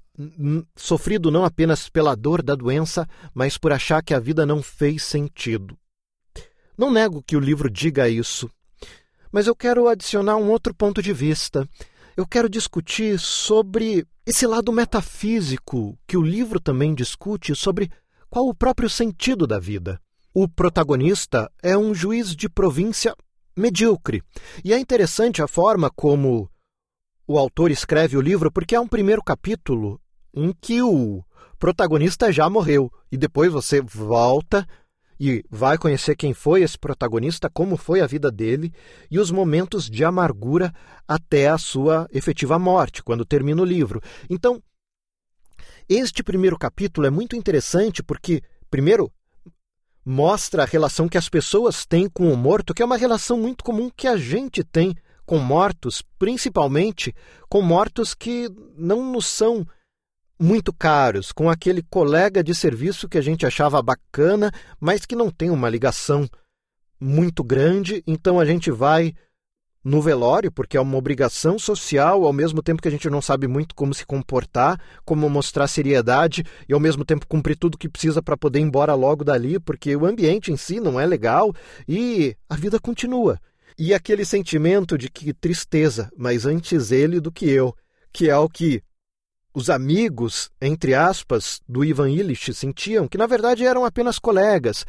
sofrido 0.74 1.30
não 1.30 1.44
apenas 1.44 1.88
pela 1.88 2.14
dor 2.14 2.42
da 2.42 2.54
doença, 2.54 3.06
mas 3.34 3.56
por 3.56 3.72
achar 3.72 4.02
que 4.02 4.14
a 4.14 4.20
vida 4.20 4.44
não 4.44 4.62
fez 4.62 5.02
sentido. 5.02 5.76
Não 6.76 6.90
nego 6.90 7.22
que 7.22 7.36
o 7.36 7.40
livro 7.40 7.70
diga 7.70 8.08
isso, 8.08 8.50
mas 9.36 9.46
eu 9.46 9.54
quero 9.54 9.86
adicionar 9.86 10.38
um 10.38 10.50
outro 10.50 10.74
ponto 10.74 11.02
de 11.02 11.12
vista 11.12 11.68
eu 12.16 12.26
quero 12.26 12.48
discutir 12.48 13.18
sobre 13.18 14.06
esse 14.24 14.46
lado 14.46 14.72
metafísico 14.72 15.94
que 16.06 16.16
o 16.16 16.22
livro 16.22 16.58
também 16.58 16.94
discute 16.94 17.54
sobre 17.54 17.90
qual 18.30 18.48
o 18.48 18.54
próprio 18.54 18.88
sentido 18.88 19.46
da 19.46 19.58
vida. 19.58 20.00
O 20.32 20.48
protagonista 20.48 21.52
é 21.62 21.76
um 21.76 21.94
juiz 21.94 22.34
de 22.34 22.48
província 22.48 23.14
medíocre. 23.54 24.22
E 24.64 24.72
é 24.72 24.78
interessante 24.78 25.42
a 25.42 25.46
forma 25.46 25.90
como 25.90 26.50
o 27.28 27.38
autor 27.38 27.70
escreve 27.70 28.16
o 28.16 28.22
livro, 28.22 28.50
porque 28.50 28.74
há 28.74 28.80
um 28.80 28.88
primeiro 28.88 29.22
capítulo 29.22 30.00
em 30.32 30.54
que 30.58 30.80
o 30.80 31.22
protagonista 31.58 32.32
já 32.32 32.48
morreu 32.48 32.90
e 33.12 33.18
depois 33.18 33.52
você 33.52 33.82
volta 33.82 34.66
e 35.18 35.44
vai 35.50 35.78
conhecer 35.78 36.14
quem 36.16 36.34
foi 36.34 36.62
esse 36.62 36.78
protagonista, 36.78 37.50
como 37.50 37.76
foi 37.76 38.00
a 38.00 38.06
vida 38.06 38.30
dele 38.30 38.72
e 39.10 39.18
os 39.18 39.30
momentos 39.30 39.88
de 39.88 40.04
amargura 40.04 40.72
até 41.06 41.48
a 41.48 41.58
sua 41.58 42.06
efetiva 42.12 42.58
morte, 42.58 43.02
quando 43.02 43.24
termina 43.24 43.62
o 43.62 43.64
livro. 43.64 44.00
Então, 44.28 44.62
este 45.88 46.22
primeiro 46.22 46.58
capítulo 46.58 47.06
é 47.06 47.10
muito 47.10 47.36
interessante 47.36 48.02
porque, 48.02 48.42
primeiro, 48.70 49.10
mostra 50.04 50.62
a 50.62 50.66
relação 50.66 51.08
que 51.08 51.18
as 51.18 51.28
pessoas 51.28 51.86
têm 51.86 52.08
com 52.08 52.32
o 52.32 52.36
morto, 52.36 52.74
que 52.74 52.82
é 52.82 52.84
uma 52.84 52.96
relação 52.96 53.38
muito 53.38 53.64
comum 53.64 53.90
que 53.94 54.06
a 54.06 54.16
gente 54.16 54.62
tem 54.62 54.94
com 55.24 55.38
mortos, 55.38 56.02
principalmente 56.18 57.14
com 57.48 57.60
mortos 57.60 58.14
que 58.14 58.48
não 58.76 59.12
nos 59.12 59.26
são 59.26 59.66
muito 60.38 60.72
caros, 60.72 61.32
com 61.32 61.48
aquele 61.48 61.82
colega 61.82 62.42
de 62.42 62.54
serviço 62.54 63.08
que 63.08 63.18
a 63.18 63.22
gente 63.22 63.46
achava 63.46 63.80
bacana, 63.82 64.50
mas 64.80 65.06
que 65.06 65.16
não 65.16 65.30
tem 65.30 65.50
uma 65.50 65.68
ligação 65.68 66.28
muito 67.00 67.42
grande, 67.42 68.02
então 68.06 68.38
a 68.38 68.44
gente 68.44 68.70
vai 68.70 69.14
no 69.86 70.02
velório, 70.02 70.50
porque 70.50 70.76
é 70.76 70.80
uma 70.80 70.98
obrigação 70.98 71.60
social, 71.60 72.24
ao 72.24 72.32
mesmo 72.32 72.60
tempo 72.60 72.82
que 72.82 72.88
a 72.88 72.90
gente 72.90 73.08
não 73.08 73.22
sabe 73.22 73.46
muito 73.46 73.72
como 73.72 73.94
se 73.94 74.04
comportar, 74.04 74.80
como 75.04 75.30
mostrar 75.30 75.68
seriedade 75.68 76.42
e 76.68 76.74
ao 76.74 76.80
mesmo 76.80 77.04
tempo 77.04 77.26
cumprir 77.28 77.56
tudo 77.56 77.78
que 77.78 77.88
precisa 77.88 78.20
para 78.20 78.36
poder 78.36 78.58
ir 78.58 78.62
embora 78.62 78.94
logo 78.94 79.22
dali, 79.22 79.60
porque 79.60 79.94
o 79.94 80.04
ambiente 80.04 80.50
em 80.50 80.56
si 80.56 80.80
não 80.80 80.98
é 80.98 81.06
legal 81.06 81.54
e 81.86 82.36
a 82.48 82.56
vida 82.56 82.80
continua. 82.80 83.40
E 83.78 83.94
aquele 83.94 84.24
sentimento 84.24 84.98
de 84.98 85.08
que 85.08 85.32
tristeza, 85.32 86.10
mas 86.16 86.46
antes 86.46 86.90
ele 86.90 87.20
do 87.20 87.30
que 87.30 87.48
eu, 87.48 87.72
que 88.12 88.28
é 88.28 88.36
o 88.36 88.48
que 88.48 88.82
os 89.56 89.70
amigos, 89.70 90.50
entre 90.60 90.92
aspas, 90.92 91.62
do 91.66 91.82
Ivan 91.82 92.10
Illich 92.10 92.52
sentiam 92.52 93.08
que 93.08 93.16
na 93.16 93.26
verdade 93.26 93.64
eram 93.64 93.86
apenas 93.86 94.18
colegas. 94.18 94.84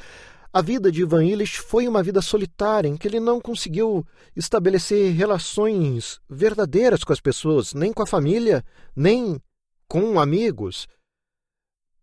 A 0.52 0.62
vida 0.62 0.92
de 0.92 1.04
Ivan 1.04 1.24
Illich 1.24 1.58
foi 1.58 1.88
uma 1.88 2.04
vida 2.04 2.22
solitária, 2.22 2.90
em 2.90 2.98
que 2.98 3.08
ele 3.08 3.22
não 3.22 3.40
conseguiu 3.40 4.06
estabelecer 4.36 5.14
relações 5.14 6.20
verdadeiras 6.30 7.06
com 7.06 7.14
as 7.14 7.22
pessoas, 7.22 7.74
nem 7.74 7.94
com 7.94 8.04
a 8.04 8.06
família, 8.06 8.62
nem 8.94 9.42
com 9.88 10.20
amigos. 10.20 10.86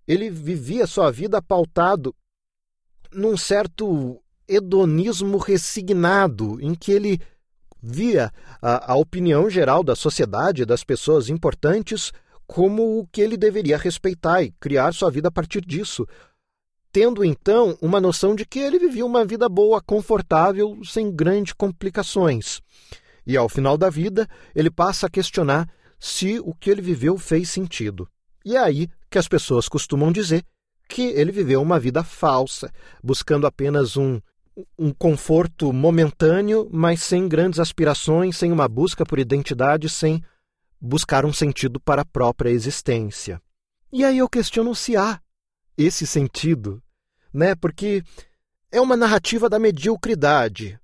Ele 0.09 0.31
vivia 0.31 0.87
sua 0.87 1.11
vida 1.13 1.43
pautado 1.43 2.15
num 3.13 3.37
certo 3.37 4.23
hedonismo 4.49 5.37
resignado, 5.37 6.59
em 6.63 6.75
que 6.75 6.93
ele 6.93 7.21
via 7.83 8.33
a, 8.63 8.93
a 8.93 8.97
opinião 8.97 9.51
geral 9.51 9.85
da 9.85 9.95
sociedade, 9.95 10.65
das 10.65 10.83
pessoas 10.83 11.29
importantes, 11.29 12.11
como 12.47 12.99
o 12.99 13.07
que 13.07 13.21
ele 13.21 13.37
deveria 13.37 13.79
respeitar 13.79 14.43
e 14.43 14.53
criar 14.61 14.93
sua 14.93 15.11
vida 15.11 15.29
a 15.29 15.33
partir 15.33 15.61
disso, 15.61 16.07
tendo 16.93 17.25
então 17.25 17.77
uma 17.83 18.01
noção 18.01 18.35
de 18.35 18.45
que 18.45 18.59
ele 18.59 18.79
vivia 18.79 19.05
uma 19.05 19.25
vida 19.25 19.49
boa, 19.49 19.81
confortável, 19.81 20.79
sem 20.85 21.11
grandes 21.11 21.53
complicações. 21.53 22.61
E 23.27 23.37
ao 23.37 23.49
final 23.49 23.77
da 23.77 23.91
vida, 23.91 24.29
ele 24.55 24.71
passa 24.71 25.07
a 25.07 25.11
questionar 25.11 25.69
se 25.99 26.39
o 26.41 26.55
que 26.55 26.71
ele 26.71 26.83
viveu 26.83 27.17
fez 27.17 27.49
sentido. 27.49 28.09
E 28.45 28.57
é 28.57 28.59
aí 28.61 28.89
que 29.11 29.19
as 29.19 29.27
pessoas 29.27 29.69
costumam 29.69 30.13
dizer 30.13 30.45
que 30.89 31.03
ele 31.03 31.33
viveu 31.33 31.63
uma 31.63 31.81
vida 31.81 32.05
falsa, 32.05 32.71
buscando 33.03 33.47
apenas 33.47 33.97
um, 33.97 34.21
um 34.79 34.93
conforto 34.93 35.73
momentâneo, 35.73 36.69
mas 36.71 37.03
sem 37.03 37.27
grandes 37.27 37.59
aspirações, 37.59 38.37
sem 38.37 38.53
uma 38.53 38.69
busca 38.69 39.05
por 39.05 39.19
identidade, 39.19 39.89
sem 39.89 40.23
buscar 40.85 41.25
um 41.25 41.33
sentido 41.33 41.81
para 41.81 42.03
a 42.03 42.05
própria 42.05 42.51
existência. 42.51 43.41
E 43.91 44.05
aí 44.05 44.19
eu 44.19 44.29
questiono 44.29 44.75
se 44.75 44.97
há 44.97 45.19
esse 45.79 46.07
sentido, 46.07 46.83
né? 47.33 47.55
Porque 47.55 48.03
é 48.71 48.81
uma 48.81 48.97
narrativa 48.97 49.49
da 49.49 49.59
mediocridade 49.59 50.79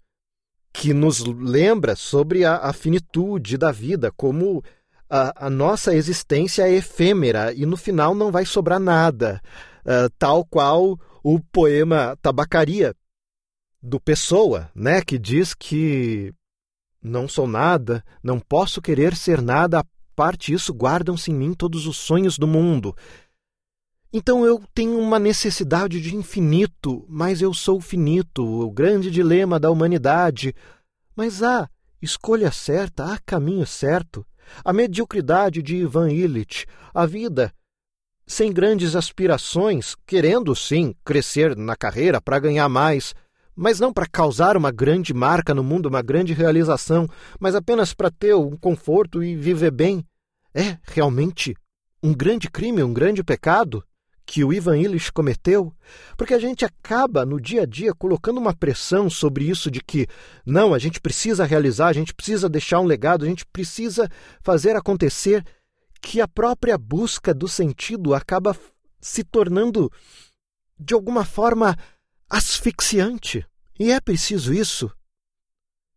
que 0.72 0.94
nos 0.94 1.20
lembra 1.24 1.94
sobre 1.96 2.44
a, 2.44 2.56
a 2.56 2.72
finitude 2.72 3.58
da 3.58 3.70
vida, 3.72 4.10
como 4.12 4.62
a, 5.08 5.46
a, 5.46 5.50
nossa 5.50 5.94
existência 5.94 6.62
é 6.62 6.74
efêmera 6.74 7.52
e 7.52 7.66
no 7.66 7.76
final 7.76 8.14
não 8.14 8.30
vai 8.30 8.46
sobrar 8.46 8.78
nada, 8.78 9.42
uh, 9.84 10.08
tal 10.18 10.44
qual 10.44 10.98
o 11.22 11.40
poema 11.40 12.16
Tabacaria 12.22 12.94
do 13.82 14.00
Pessoa, 14.00 14.70
né, 14.74 15.02
que 15.02 15.18
diz 15.18 15.52
que 15.52 16.32
não 17.02 17.28
sou 17.28 17.46
nada, 17.46 18.04
não 18.22 18.38
posso 18.38 18.80
querer 18.82 19.16
ser 19.16 19.40
nada, 19.40 19.80
a 19.80 19.84
parte 20.14 20.52
isso 20.52 20.72
guardam-se 20.72 21.30
em 21.30 21.34
mim 21.34 21.54
todos 21.54 21.86
os 21.86 21.96
sonhos 21.96 22.38
do 22.38 22.46
mundo. 22.46 22.94
Então 24.12 24.44
eu 24.44 24.62
tenho 24.74 24.98
uma 24.98 25.18
necessidade 25.18 26.00
de 26.00 26.16
infinito, 26.16 27.06
mas 27.08 27.40
eu 27.40 27.54
sou 27.54 27.80
finito, 27.80 28.44
o 28.44 28.70
grande 28.70 29.10
dilema 29.10 29.58
da 29.58 29.70
humanidade. 29.70 30.54
Mas 31.14 31.42
há 31.42 31.68
escolha 32.02 32.50
certa, 32.50 33.12
há 33.12 33.18
caminho 33.18 33.66
certo. 33.66 34.26
A 34.64 34.72
mediocridade 34.72 35.62
de 35.62 35.76
Ivan 35.76 36.10
Illich, 36.10 36.66
a 36.92 37.06
vida 37.06 37.52
sem 38.30 38.52
grandes 38.52 38.94
aspirações, 38.94 39.96
querendo 40.06 40.54
sim 40.54 40.94
crescer 41.04 41.56
na 41.56 41.74
carreira 41.74 42.20
para 42.20 42.38
ganhar 42.38 42.68
mais, 42.68 43.12
mas 43.60 43.78
não 43.78 43.92
para 43.92 44.06
causar 44.06 44.56
uma 44.56 44.70
grande 44.70 45.12
marca 45.12 45.54
no 45.54 45.62
mundo, 45.62 45.84
uma 45.84 46.00
grande 46.00 46.32
realização, 46.32 47.06
mas 47.38 47.54
apenas 47.54 47.92
para 47.92 48.10
ter 48.10 48.34
um 48.34 48.56
conforto 48.56 49.22
e 49.22 49.36
viver 49.36 49.70
bem. 49.70 50.02
É 50.54 50.78
realmente 50.84 51.54
um 52.02 52.14
grande 52.14 52.50
crime, 52.50 52.82
um 52.82 52.94
grande 52.94 53.22
pecado 53.22 53.84
que 54.24 54.42
o 54.42 54.50
Ivan 54.50 54.78
Illich 54.78 55.12
cometeu? 55.12 55.74
Porque 56.16 56.32
a 56.32 56.38
gente 56.38 56.64
acaba 56.64 57.26
no 57.26 57.38
dia 57.38 57.64
a 57.64 57.66
dia 57.66 57.92
colocando 57.92 58.38
uma 58.38 58.54
pressão 58.54 59.10
sobre 59.10 59.44
isso 59.44 59.70
de 59.70 59.82
que 59.82 60.06
não, 60.46 60.72
a 60.72 60.78
gente 60.78 60.98
precisa 60.98 61.44
realizar, 61.44 61.88
a 61.88 61.92
gente 61.92 62.14
precisa 62.14 62.48
deixar 62.48 62.80
um 62.80 62.86
legado, 62.86 63.26
a 63.26 63.28
gente 63.28 63.44
precisa 63.44 64.08
fazer 64.40 64.74
acontecer, 64.74 65.44
que 66.00 66.18
a 66.18 66.26
própria 66.26 66.78
busca 66.78 67.34
do 67.34 67.46
sentido 67.46 68.14
acaba 68.14 68.56
se 69.02 69.22
tornando 69.22 69.92
de 70.78 70.94
alguma 70.94 71.26
forma 71.26 71.76
asfixiante. 72.30 73.44
E 73.80 73.90
é 73.90 73.98
preciso 73.98 74.52
isso. 74.52 74.92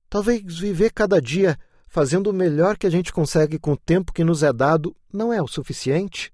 Talvez 0.10 0.58
viver 0.58 0.94
cada 0.94 1.22
dia 1.22 1.60
fazendo 1.86 2.30
o 2.30 2.34
melhor 2.34 2.78
que 2.78 2.88
a 2.88 2.90
gente 2.90 3.12
consegue 3.12 3.60
com 3.60 3.74
o 3.74 3.78
tempo 3.78 4.14
que 4.14 4.24
nos 4.24 4.42
é 4.42 4.54
dado 4.54 4.96
não 5.12 5.34
é 5.34 5.42
o 5.42 5.48
suficiente. 5.50 6.32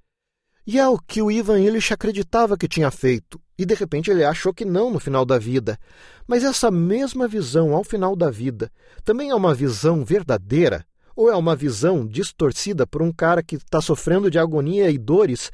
E 0.67 0.77
é 0.77 0.87
o 0.87 0.99
que 0.99 1.23
o 1.23 1.31
Ivan 1.31 1.59
Illich 1.59 1.91
acreditava 1.91 2.55
que 2.55 2.67
tinha 2.67 2.91
feito, 2.91 3.41
e 3.57 3.65
de 3.65 3.73
repente 3.73 4.11
ele 4.11 4.23
achou 4.23 4.53
que 4.53 4.63
não 4.63 4.91
no 4.91 4.99
final 4.99 5.25
da 5.25 5.39
vida. 5.39 5.79
Mas 6.27 6.43
essa 6.43 6.69
mesma 6.69 7.27
visão 7.27 7.73
ao 7.73 7.83
final 7.83 8.15
da 8.15 8.29
vida 8.29 8.71
também 9.03 9.31
é 9.31 9.35
uma 9.35 9.55
visão 9.55 10.05
verdadeira? 10.05 10.85
Ou 11.15 11.31
é 11.31 11.35
uma 11.35 11.55
visão 11.55 12.05
distorcida 12.05 12.85
por 12.85 13.01
um 13.01 13.11
cara 13.11 13.41
que 13.41 13.55
está 13.55 13.81
sofrendo 13.81 14.29
de 14.29 14.37
agonia 14.37 14.91
e 14.91 14.99
dores? 14.99 15.51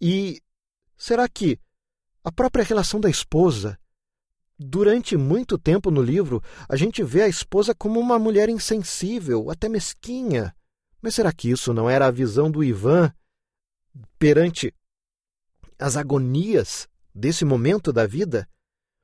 E 0.00 0.40
será 0.96 1.28
que 1.28 1.60
a 2.24 2.32
própria 2.32 2.64
relação 2.64 2.98
da 2.98 3.10
esposa. 3.10 3.78
Durante 4.58 5.16
muito 5.16 5.58
tempo 5.58 5.90
no 5.90 6.00
livro, 6.00 6.42
a 6.68 6.76
gente 6.76 7.02
vê 7.02 7.22
a 7.22 7.28
esposa 7.28 7.74
como 7.74 8.00
uma 8.00 8.18
mulher 8.18 8.48
insensível, 8.48 9.50
até 9.50 9.68
mesquinha. 9.68 10.54
Mas 11.02 11.14
será 11.14 11.32
que 11.32 11.50
isso 11.50 11.74
não 11.74 11.90
era 11.90 12.06
a 12.06 12.10
visão 12.10 12.50
do 12.50 12.64
Ivan? 12.64 13.12
perante 14.18 14.74
as 15.78 15.96
agonias 15.96 16.88
desse 17.14 17.44
momento 17.44 17.92
da 17.92 18.06
vida, 18.06 18.48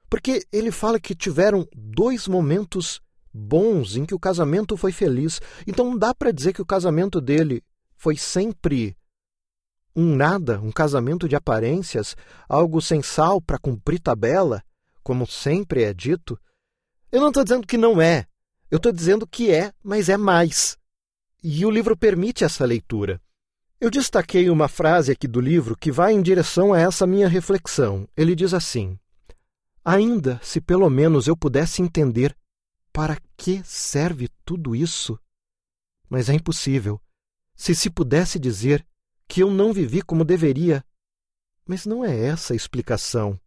porque 0.08 0.46
ele 0.52 0.70
fala 0.70 1.00
que 1.00 1.14
tiveram 1.14 1.66
dois 1.74 2.28
momentos 2.28 3.00
bons 3.32 3.96
em 3.96 4.04
que 4.04 4.14
o 4.14 4.18
casamento 4.18 4.76
foi 4.76 4.92
feliz. 4.92 5.40
Então 5.66 5.86
não 5.86 5.98
dá 5.98 6.14
para 6.14 6.32
dizer 6.32 6.52
que 6.52 6.60
o 6.60 6.66
casamento 6.66 7.20
dele 7.20 7.62
foi 7.96 8.16
sempre 8.16 8.96
um 9.94 10.14
nada, 10.16 10.60
um 10.60 10.72
casamento 10.72 11.28
de 11.28 11.36
aparências, 11.36 12.16
algo 12.48 12.80
sem 12.80 13.02
sal 13.02 13.40
para 13.40 13.58
cumprir 13.58 14.00
tabela, 14.00 14.62
como 15.02 15.26
sempre 15.26 15.82
é 15.82 15.92
dito. 15.92 16.38
Eu 17.10 17.20
não 17.20 17.28
estou 17.28 17.44
dizendo 17.44 17.66
que 17.66 17.76
não 17.76 18.00
é, 18.00 18.26
eu 18.72 18.78
estou 18.78 18.90
dizendo 18.90 19.26
que 19.26 19.50
é, 19.50 19.70
mas 19.82 20.08
é 20.08 20.16
mais. 20.16 20.78
E 21.44 21.66
o 21.66 21.70
livro 21.70 21.94
permite 21.94 22.42
essa 22.42 22.64
leitura. 22.64 23.20
Eu 23.78 23.90
destaquei 23.90 24.48
uma 24.48 24.66
frase 24.66 25.12
aqui 25.12 25.28
do 25.28 25.42
livro 25.42 25.76
que 25.76 25.92
vai 25.92 26.14
em 26.14 26.22
direção 26.22 26.72
a 26.72 26.80
essa 26.80 27.06
minha 27.06 27.28
reflexão. 27.28 28.08
Ele 28.16 28.34
diz 28.34 28.54
assim: 28.54 28.98
Ainda 29.84 30.40
se 30.42 30.58
pelo 30.58 30.88
menos 30.88 31.26
eu 31.26 31.36
pudesse 31.36 31.82
entender 31.82 32.34
para 32.92 33.18
que 33.36 33.62
serve 33.62 34.30
tudo 34.42 34.74
isso. 34.74 35.18
Mas 36.08 36.30
é 36.30 36.32
impossível. 36.32 36.98
Se 37.54 37.74
se 37.74 37.90
pudesse 37.90 38.38
dizer 38.38 38.86
que 39.28 39.42
eu 39.42 39.50
não 39.50 39.72
vivi 39.72 40.00
como 40.00 40.24
deveria. 40.24 40.82
Mas 41.66 41.84
não 41.84 42.02
é 42.02 42.18
essa 42.18 42.54
a 42.54 42.56
explicação. 42.56 43.38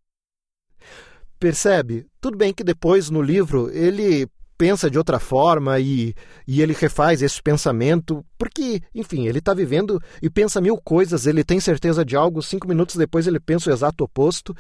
Percebe? 1.40 2.06
Tudo 2.22 2.38
bem 2.38 2.54
que 2.54 2.64
depois 2.64 3.10
no 3.10 3.22
livro 3.22 3.70
ele 3.72 4.28
pensa 4.58 4.90
de 4.90 4.98
outra 4.98 5.20
forma 5.20 5.80
e, 5.80 6.14
e 6.48 6.62
ele 6.62 6.74
refaz 6.74 7.22
esse 7.22 7.42
pensamento, 7.42 8.26
porque, 8.38 8.82
enfim, 8.94 9.28
ele 9.28 9.40
está 9.40 9.54
vivendo 9.54 10.02
e 10.22 10.30
pensa 10.30 10.62
mil 10.62 10.78
coisas, 10.78 11.28
ele 11.28 11.44
tem 11.44 11.60
certeza 11.60 12.06
de 12.06 12.16
algo, 12.16 12.42
cinco 12.42 12.68
minutos 12.68 12.96
depois 12.96 13.28
ele 13.28 13.40
pensa 13.40 13.70
o 13.70 13.74
exato 13.74 14.04
oposto. 14.04 14.56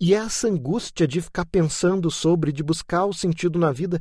E 0.00 0.14
é 0.14 0.18
essa 0.18 0.46
angústia 0.46 1.08
de 1.08 1.20
ficar 1.20 1.46
pensando 1.46 2.10
sobre, 2.10 2.52
de 2.52 2.62
buscar 2.62 3.06
o 3.06 3.14
sentido 3.14 3.58
na 3.58 3.72
vida, 3.72 4.00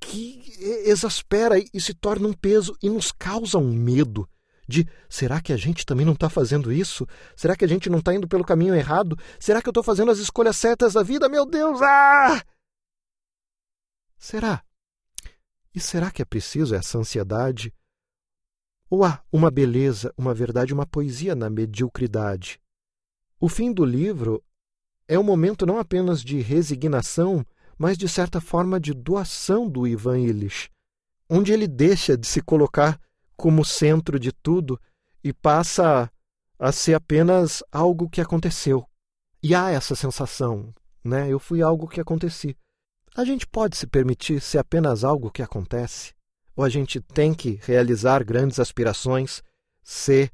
que 0.00 0.42
exaspera 0.86 1.56
e 1.72 1.80
se 1.80 1.94
torna 1.94 2.28
um 2.28 2.32
peso 2.32 2.76
e 2.82 2.88
nos 2.88 3.12
causa 3.12 3.58
um 3.58 3.72
medo 3.72 4.28
de 4.66 4.86
será 5.08 5.40
que 5.40 5.52
a 5.52 5.56
gente 5.56 5.84
também 5.84 6.06
não 6.06 6.14
está 6.14 6.28
fazendo 6.28 6.72
isso? 6.72 7.06
Será 7.36 7.56
que 7.56 7.64
a 7.64 7.68
gente 7.68 7.90
não 7.90 7.98
está 7.98 8.14
indo 8.14 8.28
pelo 8.28 8.44
caminho 8.44 8.74
errado? 8.74 9.16
Será 9.38 9.60
que 9.60 9.68
eu 9.68 9.72
estou 9.72 9.82
fazendo 9.82 10.10
as 10.10 10.18
escolhas 10.18 10.56
certas 10.56 10.94
da 10.94 11.02
vida? 11.02 11.28
Meu 11.28 11.46
Deus! 11.46 11.80
Ah! 11.82 12.42
Será? 14.18 14.62
E 15.74 15.80
será 15.80 16.10
que 16.10 16.22
é 16.22 16.24
preciso 16.24 16.74
essa 16.74 16.98
ansiedade? 16.98 17.74
Ou 18.88 19.04
há 19.04 19.22
uma 19.32 19.50
beleza, 19.50 20.12
uma 20.16 20.32
verdade, 20.32 20.72
uma 20.72 20.86
poesia 20.86 21.34
na 21.34 21.50
mediocridade? 21.50 22.60
O 23.40 23.48
fim 23.48 23.72
do 23.72 23.84
livro 23.84 24.42
é 25.06 25.18
um 25.18 25.22
momento 25.22 25.66
não 25.66 25.78
apenas 25.78 26.22
de 26.22 26.40
resignação, 26.40 27.44
mas 27.76 27.98
de 27.98 28.08
certa 28.08 28.40
forma 28.40 28.80
de 28.80 28.94
doação 28.94 29.68
do 29.68 29.86
Ivan 29.86 30.20
Illich, 30.20 30.70
onde 31.28 31.52
ele 31.52 31.66
deixa 31.66 32.16
de 32.16 32.26
se 32.26 32.40
colocar 32.40 32.98
como 33.36 33.64
centro 33.64 34.18
de 34.18 34.32
tudo 34.32 34.80
e 35.22 35.32
passa 35.32 36.10
a 36.58 36.72
ser 36.72 36.94
apenas 36.94 37.62
algo 37.72 38.08
que 38.08 38.20
aconteceu. 38.20 38.88
E 39.42 39.54
há 39.54 39.70
essa 39.70 39.94
sensação, 39.94 40.72
né? 41.02 41.28
Eu 41.28 41.38
fui 41.38 41.60
algo 41.60 41.88
que 41.88 42.00
aconteci. 42.00 42.56
A 43.16 43.24
gente 43.24 43.46
pode 43.46 43.76
se 43.76 43.86
permitir 43.86 44.40
ser 44.40 44.58
apenas 44.58 45.04
algo 45.04 45.30
que 45.30 45.42
acontece? 45.42 46.14
Ou 46.56 46.64
a 46.64 46.68
gente 46.68 47.00
tem 47.00 47.34
que 47.34 47.60
realizar 47.62 48.24
grandes 48.24 48.58
aspirações, 48.58 49.42
ser 49.82 50.32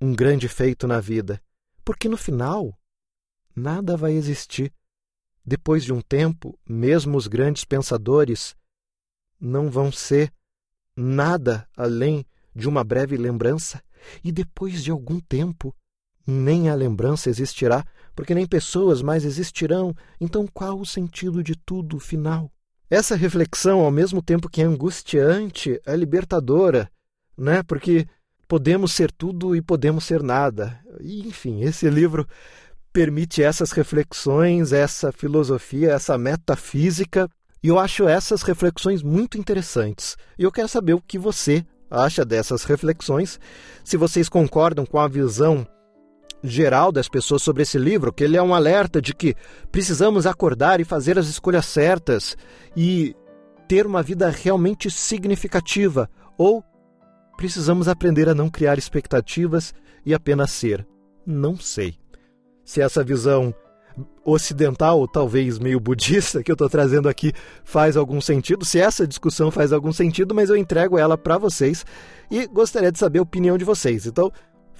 um 0.00 0.14
grande 0.14 0.48
feito 0.48 0.86
na 0.86 1.00
vida, 1.00 1.40
porque 1.84 2.08
no 2.08 2.16
final 2.16 2.78
nada 3.54 3.96
vai 3.96 4.12
existir. 4.12 4.72
Depois 5.44 5.84
de 5.84 5.92
um 5.92 6.00
tempo, 6.00 6.58
mesmo 6.66 7.16
os 7.16 7.26
grandes 7.26 7.64
pensadores 7.64 8.56
não 9.38 9.70
vão 9.70 9.92
ser 9.92 10.32
nada 10.96 11.66
além 11.76 12.24
de 12.54 12.68
uma 12.68 12.84
breve 12.84 13.16
lembrança, 13.16 13.82
e 14.22 14.30
depois 14.30 14.82
de 14.82 14.90
algum 14.90 15.18
tempo, 15.18 15.74
nem 16.26 16.68
a 16.68 16.74
lembrança 16.74 17.28
existirá, 17.28 17.84
porque 18.14 18.34
nem 18.34 18.46
pessoas 18.46 19.02
mais 19.02 19.24
existirão. 19.24 19.94
Então, 20.20 20.46
qual 20.46 20.78
o 20.78 20.86
sentido 20.86 21.42
de 21.42 21.56
tudo 21.56 21.98
final? 21.98 22.50
Essa 22.88 23.16
reflexão, 23.16 23.80
ao 23.80 23.90
mesmo 23.90 24.22
tempo 24.22 24.48
que 24.48 24.62
é 24.62 24.64
angustiante, 24.64 25.80
é 25.84 25.96
libertadora, 25.96 26.90
né? 27.36 27.62
Porque 27.62 28.06
podemos 28.46 28.92
ser 28.92 29.10
tudo 29.10 29.56
e 29.56 29.60
podemos 29.60 30.04
ser 30.04 30.22
nada. 30.22 30.78
E, 31.00 31.26
enfim, 31.26 31.62
esse 31.62 31.88
livro 31.90 32.26
permite 32.92 33.42
essas 33.42 33.72
reflexões, 33.72 34.72
essa 34.72 35.10
filosofia, 35.10 35.92
essa 35.92 36.16
metafísica, 36.16 37.28
e 37.64 37.68
eu 37.68 37.78
acho 37.78 38.06
essas 38.06 38.42
reflexões 38.42 39.02
muito 39.02 39.38
interessantes. 39.38 40.18
E 40.38 40.42
eu 40.42 40.52
quero 40.52 40.68
saber 40.68 40.92
o 40.92 41.00
que 41.00 41.18
você 41.18 41.64
acha 41.90 42.22
dessas 42.22 42.62
reflexões, 42.64 43.40
se 43.82 43.96
vocês 43.96 44.28
concordam 44.28 44.84
com 44.84 44.98
a 44.98 45.08
visão 45.08 45.66
geral 46.42 46.92
das 46.92 47.08
pessoas 47.08 47.40
sobre 47.40 47.62
esse 47.62 47.78
livro, 47.78 48.12
que 48.12 48.22
ele 48.22 48.36
é 48.36 48.42
um 48.42 48.52
alerta 48.54 49.00
de 49.00 49.14
que 49.14 49.34
precisamos 49.72 50.26
acordar 50.26 50.78
e 50.78 50.84
fazer 50.84 51.18
as 51.18 51.26
escolhas 51.26 51.64
certas 51.64 52.36
e 52.76 53.16
ter 53.66 53.86
uma 53.86 54.02
vida 54.02 54.28
realmente 54.28 54.90
significativa, 54.90 56.10
ou 56.36 56.62
precisamos 57.34 57.88
aprender 57.88 58.28
a 58.28 58.34
não 58.34 58.50
criar 58.50 58.76
expectativas 58.76 59.72
e 60.04 60.12
apenas 60.12 60.50
ser. 60.50 60.86
Não 61.24 61.56
sei. 61.56 61.96
Se 62.62 62.82
essa 62.82 63.02
visão 63.02 63.54
ocidental, 64.24 64.98
ou 64.98 65.08
talvez 65.08 65.58
meio 65.58 65.78
budista, 65.80 66.42
que 66.42 66.50
eu 66.50 66.54
estou 66.54 66.68
trazendo 66.68 67.08
aqui 67.08 67.32
faz 67.62 67.96
algum 67.96 68.20
sentido, 68.20 68.64
se 68.64 68.80
essa 68.80 69.06
discussão 69.06 69.50
faz 69.50 69.72
algum 69.72 69.92
sentido, 69.92 70.34
mas 70.34 70.50
eu 70.50 70.56
entrego 70.56 70.98
ela 70.98 71.16
para 71.16 71.38
vocês 71.38 71.84
e 72.30 72.46
gostaria 72.46 72.90
de 72.90 72.98
saber 72.98 73.18
a 73.18 73.22
opinião 73.22 73.58
de 73.58 73.64
vocês. 73.64 74.06
Então, 74.06 74.32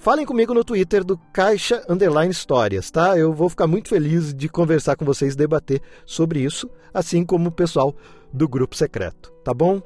Falem 0.05 0.25
comigo 0.25 0.53
no 0.53 0.63
Twitter 0.63 1.03
do 1.03 1.17
Caixa 1.33 1.83
Underline 1.89 2.31
Histórias, 2.31 2.91
tá? 2.91 3.17
Eu 3.17 3.33
vou 3.33 3.49
ficar 3.49 3.65
muito 3.65 3.89
feliz 3.89 4.35
de 4.35 4.47
conversar 4.47 4.95
com 4.95 5.03
vocês 5.03 5.35
debater 5.35 5.81
sobre 6.05 6.41
isso, 6.41 6.69
assim 6.93 7.25
como 7.25 7.49
o 7.49 7.51
pessoal 7.51 7.95
do 8.31 8.47
grupo 8.47 8.75
secreto, 8.75 9.31
tá 9.43 9.51
bom? 9.51 9.81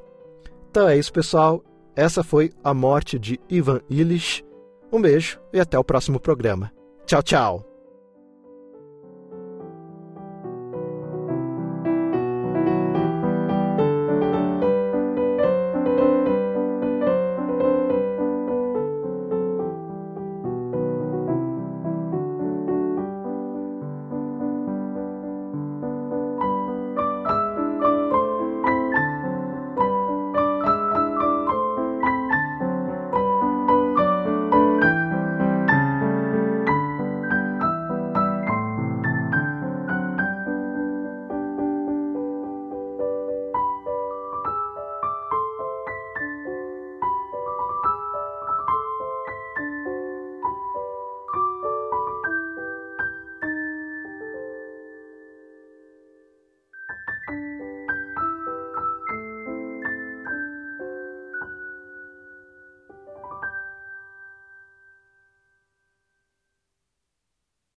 Então 0.70 0.86
é 0.86 0.98
isso, 0.98 1.10
pessoal. 1.10 1.64
Essa 1.96 2.22
foi 2.22 2.52
a 2.62 2.74
morte 2.74 3.18
de 3.18 3.40
Ivan 3.48 3.80
Illich. 3.88 4.44
Um 4.92 5.00
beijo 5.00 5.40
e 5.54 5.60
até 5.60 5.78
o 5.78 5.84
próximo 5.84 6.20
programa. 6.20 6.70
Tchau, 7.06 7.22
tchau! 7.22 7.69